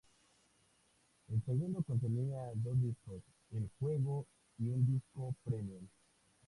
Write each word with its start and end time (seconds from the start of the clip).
El 1.29 1.45
segundo, 1.45 1.83
contenía 1.83 2.49
dos 2.55 2.73
discos: 2.81 3.21
el 3.51 3.69
juego 3.79 4.25
y 4.57 4.67
un 4.69 4.83
disco 4.93 5.35
premium. 5.43 5.83